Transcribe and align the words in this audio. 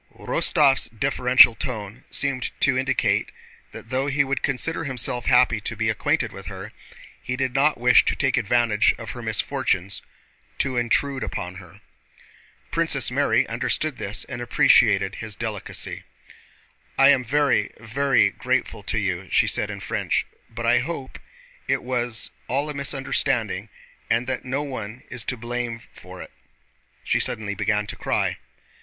Rostóv's 0.17 0.87
deferential 0.89 1.53
tone 1.53 2.05
seemed 2.09 2.49
to 2.61 2.75
indicate 2.75 3.31
that 3.71 3.91
though 3.91 4.07
he 4.07 4.23
would 4.23 4.41
consider 4.41 4.83
himself 4.83 5.27
happy 5.27 5.61
to 5.61 5.75
be 5.75 5.89
acquainted 5.91 6.31
with 6.31 6.47
her, 6.47 6.71
he 7.21 7.35
did 7.35 7.53
not 7.53 7.77
wish 7.77 8.03
to 8.05 8.15
take 8.15 8.35
advantage 8.35 8.95
of 8.97 9.11
her 9.11 9.21
misfortunes 9.21 10.01
to 10.57 10.75
intrude 10.75 11.23
upon 11.23 11.57
her. 11.61 11.81
Princess 12.71 13.11
Mary 13.11 13.45
understood 13.47 13.99
this 13.99 14.23
and 14.23 14.41
appreciated 14.41 15.17
his 15.17 15.35
delicacy. 15.35 16.03
"I 16.97 17.09
am 17.09 17.23
very, 17.23 17.69
very 17.77 18.31
grateful 18.31 18.81
to 18.81 18.97
you," 18.97 19.29
she 19.29 19.45
said 19.45 19.69
in 19.69 19.81
French, 19.81 20.25
"but 20.49 20.65
I 20.65 20.79
hope 20.79 21.19
it 21.67 21.83
was 21.83 22.31
all 22.47 22.67
a 22.71 22.73
misunderstanding 22.73 23.69
and 24.09 24.25
that 24.25 24.45
no 24.45 24.63
one 24.63 25.03
is 25.11 25.23
to 25.25 25.37
blame 25.37 25.79
for 25.93 26.23
it." 26.23 26.31
She 27.03 27.19
suddenly 27.19 27.53
began 27.53 27.85
to 27.85 27.95
cry. 27.95 28.39